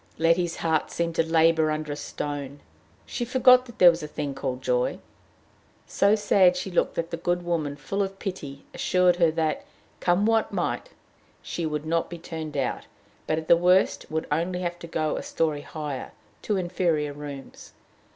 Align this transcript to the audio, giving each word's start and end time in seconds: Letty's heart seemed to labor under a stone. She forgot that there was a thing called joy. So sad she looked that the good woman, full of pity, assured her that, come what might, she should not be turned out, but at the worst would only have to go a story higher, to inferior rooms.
Letty's 0.17 0.55
heart 0.55 0.89
seemed 0.89 1.13
to 1.17 1.21
labor 1.23 1.69
under 1.69 1.91
a 1.91 1.95
stone. 1.95 2.61
She 3.05 3.23
forgot 3.23 3.67
that 3.67 3.77
there 3.77 3.91
was 3.91 4.01
a 4.01 4.07
thing 4.07 4.33
called 4.33 4.63
joy. 4.63 4.97
So 5.85 6.15
sad 6.15 6.57
she 6.57 6.71
looked 6.71 6.95
that 6.95 7.11
the 7.11 7.17
good 7.17 7.43
woman, 7.45 7.75
full 7.75 8.01
of 8.01 8.17
pity, 8.17 8.65
assured 8.73 9.17
her 9.17 9.29
that, 9.29 9.63
come 9.99 10.25
what 10.25 10.51
might, 10.51 10.89
she 11.43 11.65
should 11.69 11.85
not 11.85 12.09
be 12.09 12.17
turned 12.17 12.57
out, 12.57 12.87
but 13.27 13.37
at 13.37 13.47
the 13.47 13.55
worst 13.55 14.09
would 14.09 14.25
only 14.31 14.61
have 14.61 14.79
to 14.79 14.87
go 14.87 15.17
a 15.17 15.21
story 15.21 15.61
higher, 15.61 16.13
to 16.41 16.57
inferior 16.57 17.13
rooms. 17.13 17.73